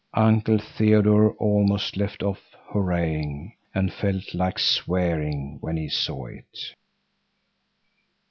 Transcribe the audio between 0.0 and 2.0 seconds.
Uncle Theodore almost